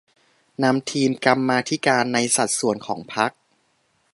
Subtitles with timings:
[0.63, 3.31] นำทีมกรรมาธิการในสัดส่วนของพรรค